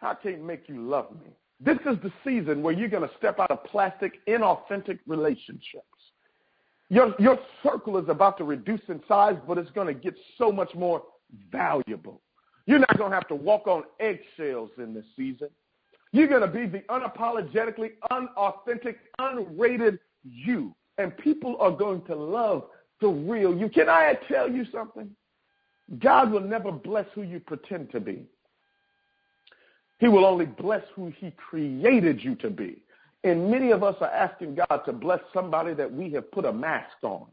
I 0.00 0.14
can't 0.14 0.42
make 0.42 0.68
you 0.68 0.80
love 0.80 1.12
me. 1.12 1.30
This 1.62 1.78
is 1.86 1.96
the 2.02 2.12
season 2.24 2.62
where 2.62 2.72
you're 2.72 2.88
going 2.88 3.06
to 3.06 3.14
step 3.18 3.38
out 3.38 3.50
of 3.50 3.62
plastic, 3.64 4.24
inauthentic 4.26 4.98
relationships. 5.06 5.84
Your, 6.88 7.14
your 7.18 7.38
circle 7.62 7.98
is 7.98 8.08
about 8.08 8.38
to 8.38 8.44
reduce 8.44 8.80
in 8.88 9.00
size, 9.06 9.36
but 9.46 9.58
it's 9.58 9.70
going 9.70 9.86
to 9.86 9.94
get 9.94 10.14
so 10.38 10.50
much 10.50 10.74
more 10.74 11.02
valuable. 11.52 12.20
You're 12.66 12.80
not 12.80 12.98
going 12.98 13.10
to 13.10 13.14
have 13.14 13.28
to 13.28 13.34
walk 13.34 13.66
on 13.66 13.84
eggshells 14.00 14.70
in 14.78 14.94
this 14.94 15.04
season. 15.16 15.48
You're 16.12 16.28
going 16.28 16.40
to 16.40 16.48
be 16.48 16.66
the 16.66 16.80
unapologetically 16.90 17.92
unauthentic, 18.10 18.98
unrated 19.20 19.98
you. 20.24 20.74
And 20.98 21.16
people 21.18 21.56
are 21.60 21.70
going 21.70 22.02
to 22.06 22.14
love 22.14 22.64
the 23.00 23.08
real 23.08 23.56
you. 23.56 23.68
Can 23.68 23.88
I 23.88 24.14
tell 24.28 24.50
you 24.50 24.64
something? 24.72 25.10
God 25.98 26.30
will 26.30 26.40
never 26.40 26.72
bless 26.72 27.06
who 27.14 27.22
you 27.22 27.40
pretend 27.40 27.90
to 27.92 28.00
be. 28.00 28.26
He 30.00 30.08
will 30.08 30.24
only 30.24 30.46
bless 30.46 30.82
who 30.96 31.12
he 31.18 31.30
created 31.32 32.24
you 32.24 32.34
to 32.36 32.50
be. 32.50 32.82
And 33.22 33.50
many 33.50 33.70
of 33.70 33.82
us 33.82 33.96
are 34.00 34.10
asking 34.10 34.56
God 34.56 34.80
to 34.86 34.92
bless 34.92 35.20
somebody 35.32 35.74
that 35.74 35.92
we 35.92 36.10
have 36.12 36.30
put 36.32 36.46
a 36.46 36.52
mask 36.52 36.96
on. 37.02 37.26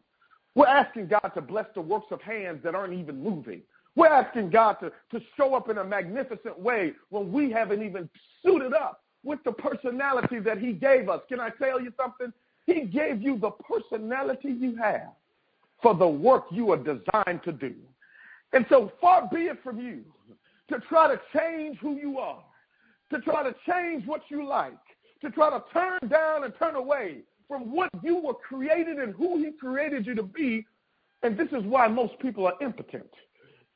We're 0.53 0.67
asking 0.67 1.07
God 1.07 1.31
to 1.33 1.41
bless 1.41 1.65
the 1.73 1.81
works 1.81 2.07
of 2.11 2.21
hands 2.21 2.59
that 2.63 2.75
aren't 2.75 2.93
even 2.93 3.23
moving. 3.23 3.61
We're 3.95 4.07
asking 4.07 4.49
God 4.49 4.73
to, 4.81 4.91
to 5.11 5.25
show 5.37 5.55
up 5.55 5.69
in 5.69 5.77
a 5.77 5.83
magnificent 5.83 6.59
way 6.59 6.93
when 7.09 7.31
we 7.31 7.51
haven't 7.51 7.83
even 7.83 8.09
suited 8.45 8.73
up 8.73 9.01
with 9.23 9.39
the 9.45 9.51
personality 9.53 10.39
that 10.39 10.57
He 10.57 10.73
gave 10.73 11.09
us. 11.09 11.21
Can 11.29 11.39
I 11.39 11.49
tell 11.49 11.81
you 11.81 11.93
something? 11.95 12.33
He 12.65 12.81
gave 12.81 13.21
you 13.21 13.37
the 13.37 13.51
personality 13.51 14.49
you 14.49 14.75
have 14.75 15.13
for 15.81 15.95
the 15.95 16.07
work 16.07 16.45
you 16.51 16.71
are 16.71 16.77
designed 16.77 17.43
to 17.45 17.51
do. 17.53 17.73
And 18.51 18.65
so 18.69 18.91
far 18.99 19.29
be 19.31 19.43
it 19.43 19.59
from 19.63 19.79
you 19.79 20.03
to 20.69 20.79
try 20.89 21.07
to 21.07 21.21
change 21.37 21.77
who 21.79 21.95
you 21.95 22.19
are, 22.19 22.43
to 23.11 23.19
try 23.21 23.43
to 23.43 23.55
change 23.67 24.05
what 24.05 24.21
you 24.29 24.47
like, 24.47 24.73
to 25.21 25.29
try 25.31 25.49
to 25.49 25.63
turn 25.73 25.99
down 26.09 26.43
and 26.43 26.53
turn 26.59 26.75
away 26.75 27.19
from 27.47 27.71
what 27.71 27.89
you 28.03 28.17
were 28.17 28.33
created 28.33 28.97
and 28.97 29.13
who 29.15 29.37
He 29.37 29.51
created 29.51 30.05
you 30.05 30.15
to 30.15 30.23
be. 30.23 30.65
And 31.23 31.37
this 31.37 31.47
is 31.51 31.63
why 31.63 31.87
most 31.87 32.19
people 32.19 32.45
are 32.45 32.53
impotent. 32.61 33.09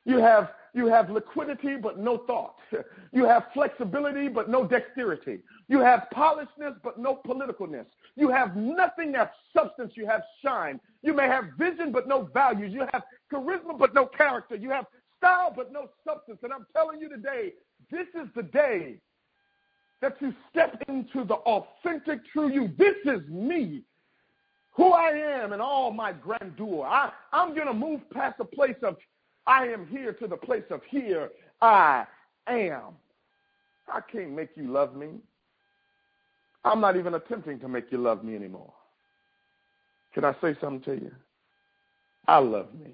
You 0.04 0.18
have 0.18 0.50
you 0.74 0.86
have 0.86 1.10
liquidity 1.10 1.76
but 1.76 1.98
no 1.98 2.18
thought. 2.26 2.56
You 3.14 3.26
have 3.26 3.44
flexibility 3.52 4.28
but 4.28 4.48
no 4.48 4.66
dexterity. 4.66 5.40
You 5.68 5.80
have 5.80 6.06
polishedness 6.14 6.76
but 6.82 6.98
no 6.98 7.20
politicalness. 7.26 7.84
You 8.16 8.30
have 8.30 8.56
nothing 8.56 9.12
that's 9.12 9.34
substance. 9.54 9.92
You 9.96 10.06
have 10.06 10.22
shine. 10.42 10.80
You 11.02 11.12
may 11.12 11.26
have 11.26 11.44
vision 11.58 11.92
but 11.92 12.08
no 12.08 12.30
values. 12.32 12.72
You 12.72 12.86
have 12.90 13.02
charisma 13.30 13.78
but 13.78 13.92
no 13.92 14.06
character. 14.06 14.56
You 14.56 14.70
have 14.70 14.86
style 15.18 15.52
but 15.54 15.72
no 15.72 15.90
substance. 16.06 16.38
And 16.42 16.54
I'm 16.54 16.64
telling 16.72 17.00
you 17.00 17.10
today, 17.10 17.52
this 17.90 18.06
is 18.14 18.28
the 18.34 18.44
day 18.44 18.98
that 20.02 20.16
you 20.20 20.34
step 20.50 20.82
into 20.88 21.24
the 21.24 21.34
authentic 21.34 22.20
true 22.32 22.50
you. 22.50 22.70
This 22.76 22.96
is 23.06 23.26
me, 23.28 23.82
who 24.72 24.92
I 24.92 25.10
am, 25.10 25.52
and 25.52 25.62
all 25.62 25.92
my 25.92 26.12
grandeur. 26.12 26.84
I, 26.84 27.12
I'm 27.32 27.54
going 27.54 27.68
to 27.68 27.72
move 27.72 28.00
past 28.12 28.36
the 28.38 28.44
place 28.44 28.76
of 28.82 28.96
I 29.46 29.68
am 29.68 29.86
here 29.86 30.12
to 30.14 30.26
the 30.26 30.36
place 30.36 30.64
of 30.70 30.82
here 30.90 31.30
I 31.62 32.04
am. 32.48 32.96
I 33.88 34.00
can't 34.12 34.32
make 34.32 34.50
you 34.56 34.70
love 34.70 34.94
me. 34.94 35.08
I'm 36.64 36.80
not 36.80 36.96
even 36.96 37.14
attempting 37.14 37.58
to 37.60 37.68
make 37.68 37.90
you 37.90 37.98
love 37.98 38.22
me 38.22 38.34
anymore. 38.36 38.72
Can 40.14 40.24
I 40.24 40.34
say 40.40 40.56
something 40.60 40.82
to 40.82 41.00
you? 41.00 41.12
I 42.26 42.38
love 42.38 42.68
me. 42.74 42.90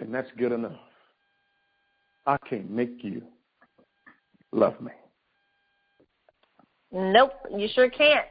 And 0.00 0.14
that's 0.14 0.30
good 0.36 0.52
enough. 0.52 0.72
I 2.26 2.36
can't 2.48 2.70
make 2.70 3.02
you 3.02 3.22
love 4.56 4.80
me. 4.80 4.92
Nope, 6.92 7.32
you 7.54 7.68
sure 7.74 7.90
can't. 7.90 8.26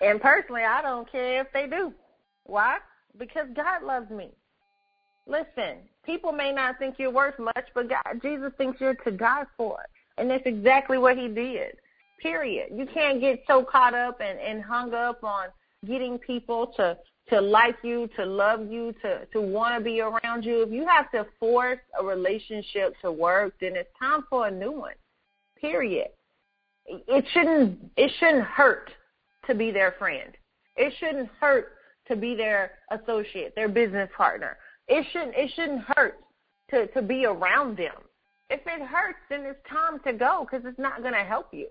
And 0.00 0.20
personally, 0.20 0.62
I 0.62 0.80
don't 0.82 1.10
care 1.10 1.40
if 1.40 1.48
they 1.52 1.66
do. 1.66 1.92
Why? 2.44 2.78
Because 3.18 3.46
God 3.54 3.82
loves 3.82 4.10
me. 4.10 4.30
Listen, 5.26 5.80
people 6.06 6.32
may 6.32 6.52
not 6.52 6.78
think 6.78 6.94
you're 6.98 7.10
worth 7.10 7.38
much, 7.38 7.66
but 7.74 7.88
God, 7.88 8.20
Jesus 8.22 8.52
thinks 8.56 8.80
you're 8.80 8.94
to 8.94 9.10
die 9.10 9.44
for. 9.56 9.78
And 10.16 10.30
that's 10.30 10.46
exactly 10.46 10.98
what 10.98 11.18
he 11.18 11.28
did. 11.28 11.76
Period. 12.22 12.70
You 12.74 12.86
can't 12.86 13.20
get 13.20 13.42
so 13.46 13.62
caught 13.62 13.94
up 13.94 14.20
and, 14.20 14.38
and 14.38 14.62
hung 14.62 14.94
up 14.94 15.22
on 15.22 15.48
getting 15.86 16.18
people 16.18 16.68
to 16.76 16.96
to 17.28 17.40
like 17.42 17.76
you, 17.82 18.08
to 18.16 18.24
love 18.24 18.70
you, 18.70 18.94
to 19.02 19.26
to 19.26 19.40
want 19.40 19.76
to 19.76 19.84
be 19.84 20.00
around 20.00 20.44
you. 20.44 20.62
If 20.62 20.70
you 20.70 20.86
have 20.86 21.10
to 21.12 21.26
force 21.38 21.78
a 22.00 22.04
relationship 22.04 22.94
to 23.02 23.12
work, 23.12 23.54
then 23.60 23.76
it's 23.76 23.90
time 24.00 24.24
for 24.30 24.48
a 24.48 24.50
new 24.50 24.72
one. 24.72 24.94
Period. 25.60 26.08
It 26.86 27.24
shouldn't 27.32 27.78
it 27.96 28.10
shouldn't 28.18 28.44
hurt 28.44 28.90
to 29.46 29.54
be 29.54 29.70
their 29.70 29.94
friend. 29.98 30.36
It 30.76 30.92
shouldn't 30.98 31.28
hurt 31.40 31.72
to 32.06 32.16
be 32.16 32.34
their 32.34 32.72
associate, 32.90 33.54
their 33.54 33.68
business 33.68 34.08
partner. 34.16 34.56
It 34.86 35.04
shouldn't 35.12 35.34
it 35.34 35.50
shouldn't 35.54 35.82
hurt 35.96 36.18
to 36.70 36.86
to 36.88 37.02
be 37.02 37.26
around 37.26 37.76
them. 37.76 37.94
If 38.50 38.60
it 38.66 38.82
hurts, 38.82 39.18
then 39.28 39.42
it's 39.44 39.58
time 39.68 40.00
to 40.06 40.12
go 40.12 40.46
because 40.48 40.64
it's 40.66 40.78
not 40.78 41.02
going 41.02 41.12
to 41.12 41.24
help 41.24 41.48
you. 41.52 41.68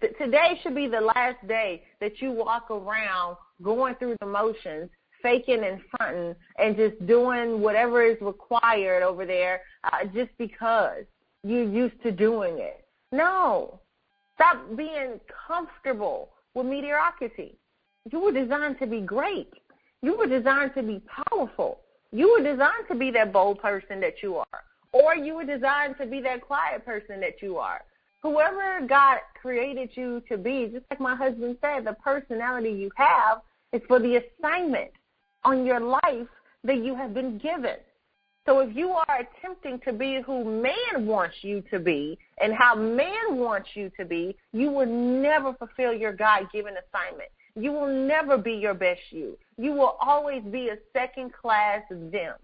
Today 0.00 0.58
should 0.62 0.74
be 0.74 0.88
the 0.88 1.00
last 1.00 1.46
day 1.46 1.82
that 2.00 2.20
you 2.20 2.30
walk 2.30 2.70
around 2.70 3.36
going 3.62 3.94
through 3.96 4.16
the 4.20 4.26
motions, 4.26 4.90
faking 5.22 5.64
and 5.64 5.80
fronting, 5.90 6.34
and 6.58 6.76
just 6.76 7.06
doing 7.06 7.60
whatever 7.60 8.02
is 8.02 8.16
required 8.20 9.02
over 9.02 9.26
there 9.26 9.62
uh, 9.84 10.04
just 10.14 10.30
because 10.38 11.04
you're 11.46 11.68
used 11.68 12.02
to 12.02 12.10
doing 12.10 12.58
it. 12.58 12.84
No. 13.12 13.80
Stop 14.34 14.76
being 14.76 15.20
comfortable 15.46 16.30
with 16.54 16.66
mediocrity. 16.66 17.56
You 18.10 18.20
were 18.20 18.32
designed 18.32 18.78
to 18.80 18.86
be 18.86 19.00
great. 19.00 19.52
You 20.02 20.16
were 20.16 20.26
designed 20.26 20.72
to 20.74 20.82
be 20.82 21.00
powerful. 21.30 21.80
You 22.12 22.32
were 22.32 22.42
designed 22.42 22.86
to 22.88 22.94
be 22.94 23.10
that 23.12 23.32
bold 23.32 23.60
person 23.60 24.00
that 24.00 24.22
you 24.22 24.36
are, 24.36 24.62
or 24.92 25.14
you 25.14 25.34
were 25.34 25.44
designed 25.44 25.96
to 26.00 26.06
be 26.06 26.20
that 26.22 26.40
quiet 26.40 26.84
person 26.84 27.20
that 27.20 27.42
you 27.42 27.56
are. 27.58 27.82
Whoever 28.22 28.86
God 28.86 29.18
created 29.40 29.90
you 29.94 30.22
to 30.28 30.36
be, 30.36 30.68
just 30.72 30.84
like 30.90 31.00
my 31.00 31.14
husband 31.14 31.58
said, 31.60 31.84
the 31.84 31.94
personality 31.94 32.70
you 32.70 32.90
have 32.96 33.42
is 33.72 33.82
for 33.86 33.98
the 33.98 34.16
assignment 34.16 34.90
on 35.44 35.64
your 35.64 35.80
life 35.80 36.28
that 36.64 36.78
you 36.78 36.94
have 36.94 37.14
been 37.14 37.38
given. 37.38 37.76
So 38.46 38.60
if 38.60 38.74
you 38.76 38.90
are 38.90 39.18
attempting 39.18 39.80
to 39.80 39.92
be 39.92 40.22
who 40.24 40.44
man 40.44 41.04
wants 41.04 41.34
you 41.42 41.62
to 41.72 41.80
be 41.80 42.16
and 42.40 42.54
how 42.54 42.76
man 42.76 43.36
wants 43.36 43.70
you 43.74 43.90
to 43.98 44.04
be, 44.04 44.36
you 44.52 44.70
will 44.70 44.86
never 44.86 45.52
fulfill 45.54 45.92
your 45.92 46.12
God 46.12 46.46
given 46.52 46.74
assignment. 46.74 47.28
You 47.56 47.72
will 47.72 47.88
never 47.88 48.38
be 48.38 48.52
your 48.52 48.74
best 48.74 49.00
you. 49.10 49.36
You 49.58 49.72
will 49.72 49.96
always 50.00 50.42
be 50.44 50.68
a 50.68 50.76
second 50.92 51.32
class 51.32 51.82
them. 51.90 52.34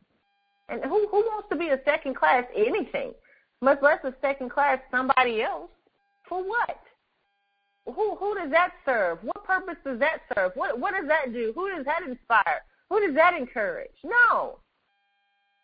And 0.69 0.83
who 0.85 1.07
who 1.11 1.19
wants 1.19 1.49
to 1.51 1.57
be 1.57 1.69
a 1.69 1.81
second 1.85 2.17
class 2.17 2.45
anything? 2.57 3.13
Much 3.61 3.79
less 3.81 3.99
a 4.05 4.15
second 4.21 4.51
class 4.51 4.81
somebody 4.91 5.43
else. 5.43 5.71
For 6.29 6.43
what? 6.43 6.81
Who 7.87 8.17
who 8.17 8.35
does 8.35 8.51
that 8.51 8.73
serve? 8.85 9.19
What 9.23 9.45
purpose 9.45 9.77
does 9.85 10.01
that 10.01 10.23
serve? 10.35 10.53
What 10.55 10.81
what 10.81 10.95
does 10.95 11.07
that 11.09 11.33
do? 11.33 11.53
Who 11.55 11.71
does 11.71 11.85
that 11.85 12.03
inspire? 12.09 12.63
Who 12.89 13.07
does 13.07 13.15
that 13.15 13.35
encourage? 13.35 13.93
No. 14.03 14.59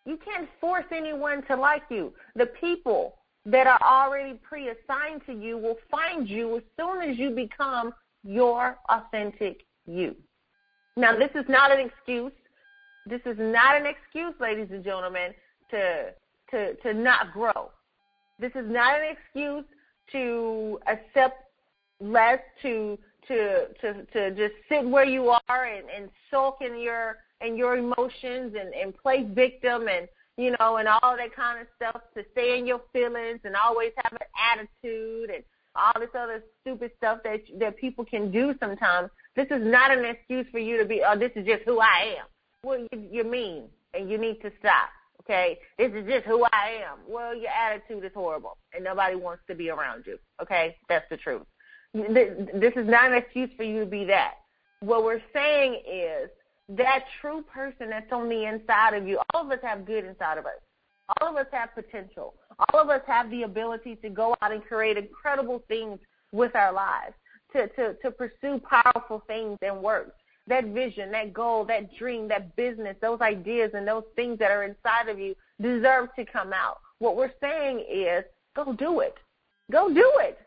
You 0.09 0.17
can't 0.25 0.49
force 0.59 0.87
anyone 0.91 1.43
to 1.49 1.57
like 1.57 1.83
you. 1.91 2.15
The 2.35 2.47
people 2.47 3.17
that 3.45 3.67
are 3.67 3.81
already 3.83 4.41
pre-assigned 4.43 5.21
to 5.27 5.35
you 5.35 5.59
will 5.59 5.77
find 5.91 6.27
you 6.27 6.57
as 6.57 6.62
soon 6.81 7.03
as 7.03 7.19
you 7.19 7.31
become 7.31 7.93
your 8.25 8.79
authentic 8.88 9.67
you. 9.87 10.17
Now, 10.97 11.15
this 11.15 11.29
is 11.35 11.45
not 11.50 11.71
an 11.71 11.81
excuse. 11.87 12.33
This 13.05 13.21
is 13.27 13.37
not 13.38 13.79
an 13.79 13.85
excuse, 13.85 14.33
ladies 14.41 14.69
and 14.71 14.83
gentlemen, 14.83 15.35
to 15.73 16.15
to 16.53 16.75
to 16.77 16.95
not 16.95 17.35
grow. 17.35 17.71
This 18.38 18.53
is 18.55 18.65
not 18.67 18.99
an 18.99 19.15
excuse 19.15 19.65
to 20.12 20.81
accept 20.87 21.37
less, 22.00 22.41
to 22.62 22.99
to 23.29 23.67
to 23.83 24.05
to 24.07 24.31
just 24.31 24.55
sit 24.71 24.88
where 24.88 25.05
you 25.05 25.29
are 25.29 25.65
and, 25.65 25.85
and 25.95 26.09
sulk 26.31 26.62
in 26.62 26.81
your 26.81 27.19
in 27.40 27.57
your 27.57 27.76
emotions 27.76 28.54
and, 28.59 28.75
and 28.75 28.97
play 28.97 29.23
victim 29.23 29.88
and 29.88 30.09
you 30.38 30.54
know, 30.61 30.76
and 30.76 30.87
all 30.87 31.16
that 31.16 31.35
kind 31.35 31.61
of 31.61 31.66
stuff 31.75 32.00
to 32.16 32.25
stay 32.30 32.59
in 32.59 32.66
your 32.66 32.80
feelings 32.92 33.40
and 33.42 33.57
always 33.57 33.90
have 33.97 34.12
an 34.12 34.28
attitude 34.52 35.30
and 35.30 35.42
all 35.75 35.92
this 35.99 36.11
other 36.16 36.42
stupid 36.61 36.92
stuff 36.97 37.18
that 37.25 37.40
that 37.59 37.76
people 37.76 38.04
can 38.04 38.30
do 38.30 38.54
sometimes. 38.61 39.11
This 39.35 39.49
is 39.50 39.61
not 39.61 39.90
an 39.90 40.04
excuse 40.04 40.47
for 40.50 40.61
you 40.61 40.78
to 40.78 40.85
be, 40.85 41.02
oh, 41.07 41.18
this 41.18 41.33
is 41.35 41.45
just 41.45 41.64
who 41.64 41.80
I 41.80 42.16
am. 42.21 42.26
Well, 42.62 42.87
you, 42.92 43.09
you're 43.11 43.25
mean 43.25 43.64
and 43.95 44.09
you 44.09 44.16
need 44.16 44.40
to 44.42 44.52
stop. 44.61 44.90
Okay, 45.25 45.59
this 45.76 45.92
is 45.92 46.07
just 46.07 46.25
who 46.25 46.45
I 46.45 46.80
am. 46.88 46.99
Well, 47.07 47.37
your 47.37 47.50
attitude 47.50 48.04
is 48.04 48.12
horrible, 48.14 48.57
and 48.73 48.83
nobody 48.83 49.14
wants 49.16 49.42
to 49.49 49.54
be 49.54 49.68
around 49.68 50.04
you. 50.07 50.18
Okay, 50.40 50.76
that's 50.88 51.04
the 51.11 51.18
truth. 51.18 51.42
This 51.92 52.73
is 52.76 52.88
not 52.88 53.11
an 53.11 53.18
excuse 53.18 53.50
for 53.57 53.64
you 53.64 53.80
to 53.80 53.87
be 53.87 54.04
that. 54.07 54.35
What 54.80 55.04
we're 55.04 55.23
saying 55.35 55.83
is 55.87 56.30
that 56.69 57.05
true 57.21 57.43
person 57.43 57.91
that's 57.91 58.13
on 58.13 58.29
the 58.29 58.45
inside 58.45 58.95
of 58.95 59.07
you. 59.07 59.19
All 59.33 59.45
of 59.45 59.51
us 59.51 59.59
have 59.63 59.87
good 59.87 60.05
inside 60.05 60.39
of 60.39 60.47
us. 60.47 60.61
All 61.21 61.29
of 61.29 61.37
us 61.37 61.47
have 61.53 61.75
potential. 61.75 62.35
All 62.59 62.81
of 62.81 62.91
us 62.91 63.01
have 63.07 63.31
the 63.31 63.45
ability 63.45 63.97
to 63.97 64.11
go 64.11 64.37
out 64.43 64.53
and 64.53 64.63
create 64.63 64.99
incredible 64.99 65.63
things 65.69 65.99
with 66.33 66.55
our 66.55 66.73
lives, 66.73 67.15
to, 67.55 67.69
to, 67.69 67.95
to 68.03 68.11
pursue 68.11 68.61
powerful 68.69 69.23
things 69.27 69.59
and 69.63 69.83
work. 69.83 70.15
That 70.47 70.67
vision, 70.67 71.11
that 71.13 71.33
goal, 71.33 71.65
that 71.67 71.95
dream, 71.97 72.29
that 72.29 72.55
business, 72.57 72.97
those 73.01 73.21
ideas 73.21 73.71
and 73.75 73.87
those 73.87 74.05
things 74.17 74.39
that 74.39 74.51
are 74.51 74.65
inside 74.65 75.09
of 75.09 75.19
you 75.19 75.35
deserve 75.61 76.09
to 76.17 76.25
come 76.25 76.53
out. 76.53 76.79
What 76.99 77.17
we're 77.17 77.33
saying 77.41 77.85
is 77.91 78.25
go 78.55 78.73
do 78.73 79.01
it. 79.01 79.15
Go 79.71 79.89
do 79.93 80.13
it. 80.21 80.39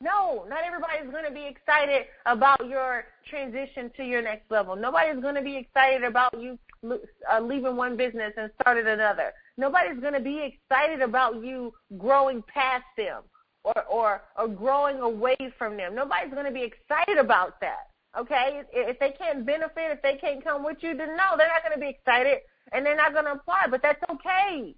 No, 0.00 0.44
not 0.48 0.58
everybody's 0.64 1.10
going 1.10 1.24
to 1.24 1.30
be 1.30 1.46
excited 1.46 2.06
about 2.26 2.68
your 2.68 3.04
transition 3.28 3.90
to 3.96 4.04
your 4.04 4.20
next 4.20 4.50
level. 4.50 4.76
Nobody's 4.76 5.22
going 5.22 5.36
to 5.36 5.42
be 5.42 5.56
excited 5.56 6.04
about 6.04 6.38
you 6.38 6.58
uh, 6.84 7.40
leaving 7.40 7.76
one 7.76 7.96
business 7.96 8.32
and 8.36 8.50
starting 8.60 8.86
another. 8.86 9.32
Nobody's 9.56 9.98
going 10.00 10.12
to 10.12 10.20
be 10.20 10.54
excited 10.54 11.00
about 11.00 11.42
you 11.42 11.72
growing 11.96 12.42
past 12.42 12.84
them 12.98 13.22
or, 13.64 13.84
or, 13.90 14.22
or 14.38 14.48
growing 14.48 15.00
away 15.00 15.36
from 15.56 15.78
them. 15.78 15.94
Nobody's 15.94 16.32
going 16.32 16.44
to 16.46 16.52
be 16.52 16.62
excited 16.62 17.16
about 17.16 17.58
that. 17.60 17.88
Okay? 18.18 18.62
If 18.72 18.98
they 18.98 19.12
can't 19.12 19.46
benefit, 19.46 19.92
if 19.92 20.02
they 20.02 20.16
can't 20.16 20.44
come 20.44 20.62
with 20.62 20.78
you, 20.80 20.94
then 20.94 21.16
no, 21.16 21.36
they're 21.38 21.48
not 21.48 21.62
going 21.62 21.74
to 21.74 21.80
be 21.80 21.88
excited 21.88 22.40
and 22.72 22.84
they're 22.84 22.96
not 22.96 23.14
going 23.14 23.24
to 23.24 23.32
apply. 23.32 23.66
But 23.70 23.80
that's 23.82 24.02
okay. 24.10 24.74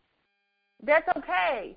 That's 0.82 1.08
okay. 1.16 1.76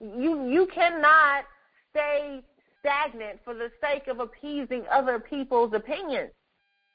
You 0.00 0.48
you 0.48 0.68
cannot 0.72 1.44
stay 1.90 2.42
stagnant 2.82 3.38
for 3.44 3.54
the 3.54 3.70
sake 3.80 4.08
of 4.08 4.20
appeasing 4.20 4.84
other 4.90 5.18
people's 5.18 5.72
opinions. 5.72 6.30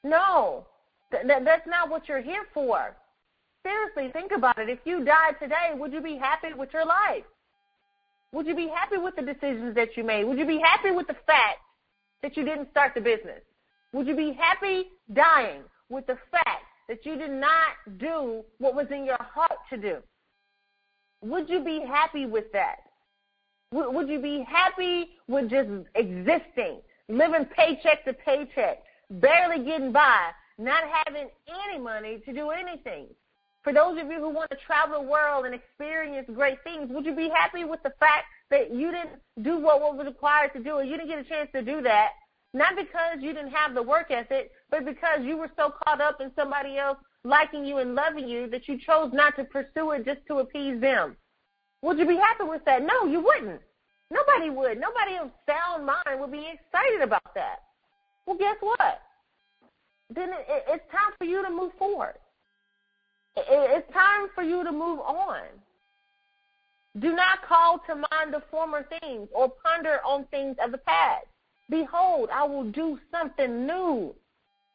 No, 0.04 0.66
th- 1.10 1.26
th- 1.26 1.42
that's 1.44 1.66
not 1.66 1.90
what 1.90 2.08
you're 2.08 2.22
here 2.22 2.44
for. 2.54 2.94
Seriously, 3.64 4.10
think 4.12 4.32
about 4.32 4.58
it. 4.58 4.68
If 4.68 4.78
you 4.84 5.04
died 5.04 5.36
today, 5.40 5.72
would 5.74 5.92
you 5.92 6.00
be 6.00 6.16
happy 6.16 6.54
with 6.56 6.72
your 6.72 6.86
life? 6.86 7.24
Would 8.32 8.46
you 8.46 8.54
be 8.54 8.68
happy 8.68 8.98
with 8.98 9.16
the 9.16 9.22
decisions 9.22 9.74
that 9.74 9.96
you 9.96 10.04
made? 10.04 10.24
Would 10.24 10.38
you 10.38 10.46
be 10.46 10.60
happy 10.62 10.90
with 10.90 11.06
the 11.06 11.16
fact 11.26 11.58
that 12.22 12.36
you 12.36 12.44
didn't 12.44 12.70
start 12.70 12.92
the 12.94 13.00
business? 13.00 13.40
Would 13.92 14.06
you 14.06 14.14
be 14.14 14.32
happy 14.32 14.88
dying 15.12 15.62
with 15.88 16.06
the 16.06 16.18
fact 16.30 16.64
that 16.88 17.04
you 17.06 17.16
did 17.16 17.30
not 17.30 17.98
do 17.98 18.44
what 18.58 18.74
was 18.74 18.86
in 18.90 19.04
your 19.04 19.20
heart 19.20 19.58
to 19.70 19.76
do? 19.76 19.96
Would 21.22 21.48
you 21.48 21.64
be 21.64 21.80
happy 21.80 22.26
with 22.26 22.52
that? 22.52 22.76
Would 23.70 24.08
you 24.08 24.18
be 24.18 24.46
happy 24.48 25.10
with 25.26 25.50
just 25.50 25.68
existing, 25.94 26.80
living 27.08 27.44
paycheck 27.54 28.02
to 28.06 28.14
paycheck, 28.14 28.82
barely 29.10 29.62
getting 29.62 29.92
by, 29.92 30.30
not 30.56 30.84
having 31.04 31.28
any 31.66 31.78
money 31.78 32.22
to 32.24 32.32
do 32.32 32.48
anything? 32.48 33.08
For 33.62 33.74
those 33.74 34.00
of 34.00 34.06
you 34.06 34.20
who 34.20 34.30
want 34.30 34.50
to 34.52 34.56
travel 34.66 35.02
the 35.02 35.06
world 35.06 35.44
and 35.44 35.54
experience 35.54 36.26
great 36.34 36.62
things, 36.64 36.90
would 36.90 37.04
you 37.04 37.14
be 37.14 37.28
happy 37.28 37.64
with 37.64 37.82
the 37.82 37.92
fact 38.00 38.24
that 38.50 38.72
you 38.72 38.90
didn't 38.90 39.20
do 39.42 39.58
what 39.58 39.80
was 39.82 40.06
required 40.06 40.54
to 40.54 40.62
do, 40.62 40.70
or 40.70 40.82
you 40.82 40.96
didn't 40.96 41.08
get 41.08 41.18
a 41.18 41.24
chance 41.24 41.50
to 41.54 41.60
do 41.60 41.82
that, 41.82 42.12
not 42.54 42.74
because 42.74 43.18
you 43.20 43.34
didn't 43.34 43.52
have 43.52 43.74
the 43.74 43.82
work 43.82 44.10
ethic, 44.10 44.50
but 44.70 44.86
because 44.86 45.20
you 45.22 45.36
were 45.36 45.50
so 45.56 45.74
caught 45.84 46.00
up 46.00 46.22
in 46.22 46.30
somebody 46.34 46.78
else 46.78 46.96
liking 47.24 47.66
you 47.66 47.76
and 47.76 47.94
loving 47.94 48.26
you 48.26 48.48
that 48.48 48.66
you 48.66 48.78
chose 48.78 49.10
not 49.12 49.36
to 49.36 49.44
pursue 49.44 49.90
it 49.90 50.06
just 50.06 50.26
to 50.28 50.38
appease 50.38 50.80
them? 50.80 51.14
Would 51.82 51.98
you 51.98 52.06
be 52.06 52.16
happy 52.16 52.44
with 52.44 52.64
that? 52.64 52.82
No, 52.82 53.06
you 53.06 53.20
wouldn't. 53.20 53.60
Nobody 54.10 54.50
would. 54.50 54.80
Nobody 54.80 55.16
of 55.20 55.30
sound 55.46 55.86
mind 55.86 56.20
would 56.20 56.32
be 56.32 56.50
excited 56.52 57.02
about 57.02 57.34
that. 57.34 57.60
Well, 58.26 58.36
guess 58.36 58.56
what? 58.60 59.00
Then 60.14 60.30
it, 60.30 60.64
it's 60.68 60.90
time 60.90 61.12
for 61.18 61.24
you 61.24 61.42
to 61.42 61.50
move 61.50 61.72
forward. 61.78 62.14
It, 63.36 63.46
it's 63.48 63.92
time 63.92 64.28
for 64.34 64.42
you 64.42 64.64
to 64.64 64.72
move 64.72 65.00
on. 65.00 65.42
Do 66.98 67.14
not 67.14 67.42
call 67.46 67.80
to 67.86 67.94
mind 67.94 68.32
the 68.32 68.42
former 68.50 68.86
things 69.00 69.28
or 69.32 69.52
ponder 69.62 70.00
on 70.04 70.24
things 70.30 70.56
of 70.64 70.72
the 70.72 70.78
past. 70.78 71.26
Behold, 71.70 72.30
I 72.32 72.44
will 72.44 72.70
do 72.70 72.98
something 73.12 73.66
new. 73.66 74.14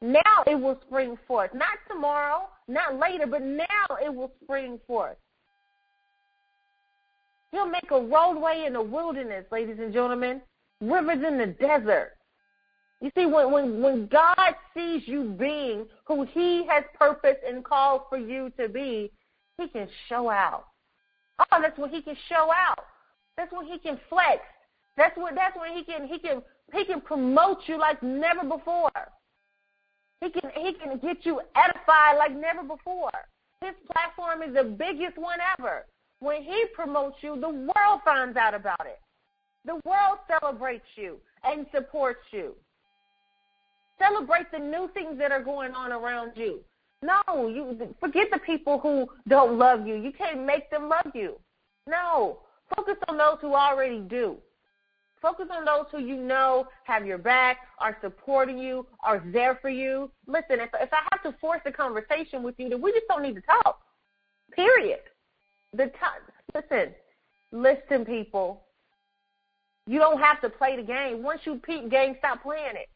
Now 0.02 0.44
it 0.46 0.56
will 0.56 0.80
spring 0.86 1.18
forth. 1.28 1.52
Not 1.54 1.80
tomorrow, 1.90 2.50
not 2.68 3.00
later, 3.00 3.26
but 3.26 3.42
now 3.42 3.98
it 4.04 4.14
will 4.14 4.32
spring 4.44 4.80
forth. 4.86 5.18
He'll 7.54 7.70
make 7.70 7.92
a 7.92 8.02
roadway 8.02 8.64
in 8.66 8.74
the 8.74 8.82
wilderness, 8.82 9.46
ladies 9.52 9.78
and 9.80 9.94
gentlemen, 9.94 10.42
rivers 10.82 11.24
in 11.26 11.38
the 11.38 11.46
desert. 11.46 12.14
You 13.00 13.12
see, 13.16 13.28
when, 13.28 13.52
when, 13.52 13.80
when 13.80 14.08
God 14.08 14.56
sees 14.74 15.04
you 15.06 15.36
being 15.38 15.86
who 16.06 16.24
He 16.24 16.66
has 16.68 16.84
purposed 16.98 17.42
and 17.48 17.64
called 17.64 18.02
for 18.10 18.18
you 18.18 18.52
to 18.60 18.68
be, 18.68 19.12
He 19.60 19.68
can 19.68 19.88
show 20.10 20.32
out. 20.32 20.66
Oh, 21.38 21.62
that's 21.62 21.78
when 21.78 21.92
He 21.92 22.02
can 22.02 22.18
show 22.28 22.50
out. 22.52 22.86
That's 23.38 23.54
when 23.54 23.68
He 23.68 23.78
can 23.78 24.00
flex. 24.10 24.40
That's 24.98 25.16
when 25.16 25.36
that's 25.36 25.56
when 25.56 25.78
He 25.78 25.84
can 25.84 26.08
He 26.08 26.18
can 26.18 26.42
He 26.74 26.86
can 26.86 27.02
promote 27.02 27.60
you 27.68 27.78
like 27.78 28.02
never 28.02 28.42
before. 28.42 28.90
He 30.22 30.32
can 30.32 30.50
He 30.56 30.74
can 30.74 30.98
get 30.98 31.24
you 31.24 31.40
edified 31.56 32.18
like 32.18 32.36
never 32.36 32.64
before. 32.64 33.12
His 33.62 33.76
platform 33.92 34.42
is 34.42 34.56
the 34.56 34.64
biggest 34.64 35.20
one 35.20 35.38
ever. 35.60 35.86
When 36.24 36.42
he 36.42 36.68
promotes 36.74 37.18
you, 37.20 37.38
the 37.38 37.50
world 37.50 38.00
finds 38.06 38.38
out 38.38 38.54
about 38.54 38.86
it. 38.86 39.02
The 39.66 39.78
world 39.84 40.20
celebrates 40.26 40.86
you 40.96 41.18
and 41.44 41.66
supports 41.76 42.22
you. 42.32 42.56
Celebrate 44.00 44.50
the 44.50 44.60
new 44.60 44.90
things 44.94 45.20
that 45.20 45.34
are 45.34 45.44
going 45.44 45.74
on 45.74 45.92
around 45.92 46.32
you. 46.36 46.62
No, 47.02 47.50
you 47.50 47.94
forget 48.00 48.28
the 48.32 48.40
people 48.40 48.80
who 48.80 49.10
don't 49.28 49.58
love 49.60 49.86
you. 49.86 49.96
You 49.96 50.14
can't 50.14 50.46
make 50.46 50.72
them 50.72 50.88
love 50.88 51.12
you. 51.14 51.36
No, 51.88 52.40
focus 52.74 52.96
on 53.10 53.18
those 53.18 53.40
who 53.42 53.54
already 53.54 54.00
do. 54.00 54.38
Focus 55.22 55.48
on 55.52 55.66
those 55.66 55.88
who 55.92 56.00
you 56.00 56.16
know 56.16 56.68
have 56.86 57.06
your 57.06 57.18
back, 57.18 57.58
are 57.80 57.98
supporting 58.02 58.58
you, 58.58 58.88
are 59.04 59.22
there 59.34 59.60
for 59.62 59.70
you. 59.70 60.10
Listen, 60.26 60.62
if 60.62 60.70
if 60.80 60.90
I 60.94 61.02
have 61.12 61.22
to 61.24 61.38
force 61.42 61.62
a 61.66 61.72
conversation 61.72 62.44
with 62.44 62.56
you, 62.58 62.70
then 62.70 62.82
we 62.82 62.94
just 62.94 63.08
don't 63.10 63.24
need 63.24 63.36
to 63.36 63.42
talk. 63.42 63.82
Period 64.56 65.00
the 65.74 65.92
time. 66.00 66.22
Listen, 66.54 66.94
listen, 67.52 68.06
people. 68.06 68.64
You 69.86 70.00
don't 70.00 70.20
have 70.20 70.40
to 70.42 70.50
play 70.50 70.78
the 70.78 70.84
game. 70.84 71.24
Once 71.24 71.42
you 71.46 71.56
peep 71.56 71.90
game, 71.90 72.16
stop 72.20 72.42
playing 72.44 72.76
it. 72.76 72.90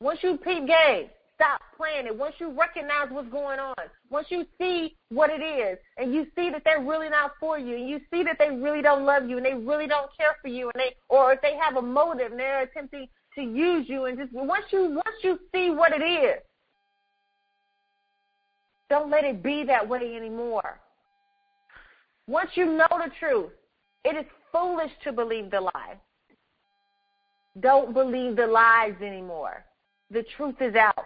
Once 0.00 0.18
you 0.22 0.36
peep 0.36 0.66
game, 0.66 1.08
stop 1.34 1.60
playing 1.76 2.06
it. 2.06 2.16
Once 2.16 2.34
you 2.38 2.50
recognize 2.50 3.08
what's 3.10 3.30
going 3.30 3.58
on, 3.58 3.74
once 4.10 4.26
you 4.30 4.44
see 4.58 4.96
what 5.08 5.30
it 5.30 5.42
is, 5.42 5.78
and 5.96 6.12
you 6.12 6.26
see 6.36 6.50
that 6.50 6.62
they're 6.64 6.82
really 6.82 7.08
not 7.08 7.32
for 7.40 7.58
you, 7.58 7.76
and 7.76 7.88
you 7.88 8.00
see 8.12 8.22
that 8.22 8.36
they 8.38 8.50
really 8.50 8.82
don't 8.82 9.04
love 9.04 9.28
you, 9.28 9.36
and 9.36 9.46
they 9.46 9.54
really 9.54 9.86
don't 9.86 10.10
care 10.16 10.36
for 10.42 10.48
you, 10.48 10.70
and 10.74 10.80
they, 10.80 10.94
or 11.08 11.32
if 11.32 11.40
they 11.40 11.56
have 11.56 11.76
a 11.76 11.82
motive 11.82 12.32
and 12.32 12.40
they're 12.40 12.62
attempting 12.62 13.06
to 13.36 13.42
use 13.42 13.88
you, 13.88 14.04
and 14.04 14.18
just 14.18 14.32
once 14.32 14.64
you 14.70 14.90
once 14.90 15.16
you 15.22 15.38
see 15.54 15.70
what 15.70 15.92
it 15.92 16.04
is, 16.04 16.42
don't 18.90 19.10
let 19.10 19.24
it 19.24 19.42
be 19.42 19.64
that 19.64 19.88
way 19.88 20.14
anymore. 20.16 20.78
Once 22.32 22.48
you 22.54 22.64
know 22.64 22.88
the 22.92 23.10
truth, 23.20 23.50
it 24.06 24.16
is 24.16 24.24
foolish 24.50 24.90
to 25.04 25.12
believe 25.12 25.50
the 25.50 25.60
lie. 25.60 25.98
Don't 27.60 27.92
believe 27.92 28.36
the 28.36 28.46
lies 28.46 28.94
anymore. 29.02 29.66
The 30.10 30.24
truth 30.34 30.54
is 30.62 30.74
out. 30.74 31.04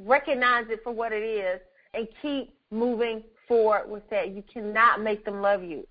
Recognize 0.00 0.66
it 0.68 0.78
for 0.84 0.92
what 0.92 1.10
it 1.10 1.24
is 1.24 1.60
and 1.92 2.06
keep 2.22 2.54
moving 2.70 3.24
forward 3.48 3.90
with 3.90 4.08
that. 4.10 4.30
You 4.30 4.44
cannot 4.52 5.02
make 5.02 5.24
them 5.24 5.42
love 5.42 5.64
you. 5.64 5.88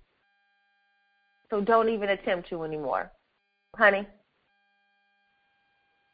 So 1.50 1.60
don't 1.60 1.90
even 1.90 2.08
attempt 2.08 2.48
to 2.48 2.62
anymore. 2.64 3.12
Honey? 3.76 4.06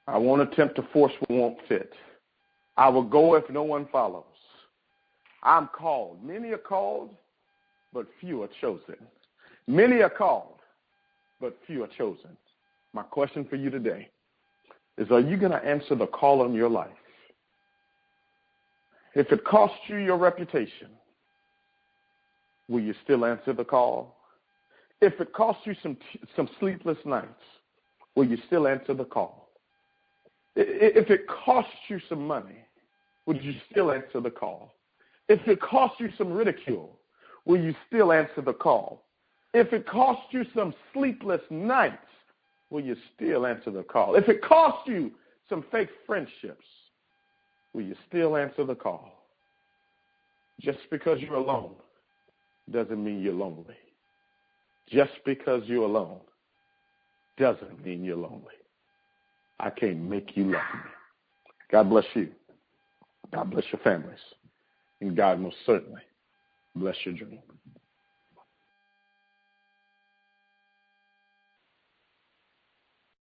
I 0.08 0.18
won't 0.18 0.42
attempt 0.42 0.74
to 0.74 0.82
force 0.92 1.12
what 1.20 1.30
won't 1.30 1.58
fit. 1.68 1.92
I 2.76 2.88
will 2.88 3.04
go 3.04 3.36
if 3.36 3.48
no 3.48 3.62
one 3.62 3.86
follows. 3.92 4.24
I'm 5.44 5.68
called. 5.68 6.24
Many 6.24 6.50
are 6.50 6.58
called, 6.58 7.14
but 7.92 8.06
few 8.20 8.42
are 8.42 8.48
chosen. 8.60 8.96
Many 9.66 10.02
are 10.02 10.10
called, 10.10 10.58
but 11.40 11.56
few 11.66 11.84
are 11.84 11.90
chosen. 11.98 12.36
My 12.92 13.02
question 13.02 13.44
for 13.44 13.56
you 13.56 13.70
today 13.70 14.08
is 14.96 15.10
Are 15.10 15.20
you 15.20 15.36
going 15.36 15.52
to 15.52 15.64
answer 15.64 15.94
the 15.94 16.06
call 16.06 16.42
on 16.42 16.54
your 16.54 16.68
life? 16.68 16.90
If 19.14 19.32
it 19.32 19.44
costs 19.44 19.78
you 19.88 19.96
your 19.96 20.16
reputation, 20.16 20.88
will 22.68 22.80
you 22.80 22.94
still 23.04 23.24
answer 23.24 23.52
the 23.52 23.64
call? 23.64 24.16
If 25.00 25.20
it 25.20 25.32
costs 25.32 25.62
you 25.64 25.74
some 25.82 25.96
some 26.36 26.48
sleepless 26.58 26.98
nights, 27.04 27.42
will 28.14 28.26
you 28.26 28.38
still 28.46 28.66
answer 28.66 28.94
the 28.94 29.04
call? 29.04 29.48
If 30.56 31.08
it 31.10 31.26
costs 31.28 31.70
you 31.88 32.00
some 32.08 32.26
money, 32.26 32.64
would 33.26 33.42
you 33.44 33.54
still 33.70 33.92
answer 33.92 34.20
the 34.20 34.30
call? 34.30 34.74
If 35.28 35.46
it 35.46 35.60
costs 35.60 36.00
you 36.00 36.08
some 36.18 36.32
ridicule, 36.32 36.98
will 37.48 37.60
you 37.60 37.74
still 37.88 38.12
answer 38.12 38.42
the 38.42 38.52
call? 38.52 39.02
If 39.54 39.72
it 39.72 39.88
costs 39.88 40.26
you 40.30 40.44
some 40.54 40.72
sleepless 40.92 41.40
nights, 41.50 41.96
will 42.70 42.84
you 42.84 42.94
still 43.16 43.46
answer 43.46 43.70
the 43.72 43.82
call? 43.82 44.14
If 44.14 44.28
it 44.28 44.42
costs 44.42 44.86
you 44.86 45.10
some 45.48 45.64
fake 45.72 45.88
friendships, 46.06 46.66
will 47.72 47.82
you 47.82 47.96
still 48.06 48.36
answer 48.36 48.64
the 48.64 48.74
call? 48.74 49.24
Just 50.60 50.78
because 50.90 51.20
you're 51.20 51.36
alone 51.36 51.74
doesn't 52.70 53.02
mean 53.02 53.22
you're 53.22 53.32
lonely. 53.32 53.76
Just 54.90 55.12
because 55.24 55.62
you're 55.64 55.84
alone 55.84 56.20
doesn't 57.38 57.84
mean 57.84 58.04
you're 58.04 58.16
lonely. 58.16 58.42
I 59.58 59.70
can't 59.70 60.02
make 60.02 60.36
you 60.36 60.44
love 60.44 60.62
me. 60.74 60.90
God 61.72 61.88
bless 61.88 62.04
you. 62.14 62.28
God 63.32 63.50
bless 63.50 63.64
your 63.72 63.80
families. 63.80 64.18
And 65.00 65.16
God 65.16 65.40
most 65.40 65.56
certainly 65.64 66.02
bless 66.78 66.96
your 67.04 67.14
dream. 67.14 67.40